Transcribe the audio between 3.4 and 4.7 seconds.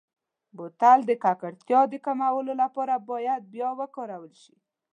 بیا وکارول شي.